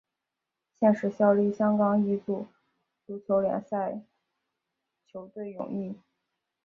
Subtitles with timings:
[0.79, 2.47] 现时效力香港乙组
[3.05, 4.01] 足球联赛
[5.05, 5.95] 球队永义。